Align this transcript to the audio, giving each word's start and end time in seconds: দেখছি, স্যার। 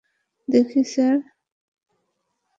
দেখছি, 0.49 0.81
স্যার। 0.83 1.17